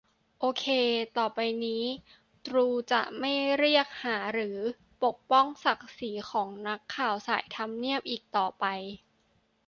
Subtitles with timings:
[0.39, 0.65] โอเค
[1.17, 1.83] ต่อไปนี้
[2.45, 4.57] ตรูจะไม่เรียกหาหรือ
[5.03, 8.65] ปกป้องศักดิ์ศรีของนักข่าวสายทำเนียบอีกต่อไป